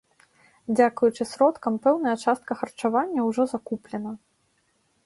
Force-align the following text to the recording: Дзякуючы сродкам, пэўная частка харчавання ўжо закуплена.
Дзякуючы 0.75 1.27
сродкам, 1.33 1.77
пэўная 1.85 2.15
частка 2.25 2.51
харчавання 2.63 3.21
ўжо 3.31 3.41
закуплена. 3.55 4.11